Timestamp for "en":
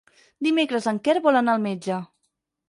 0.93-1.01